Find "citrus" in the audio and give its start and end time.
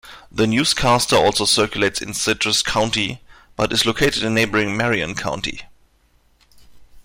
2.15-2.63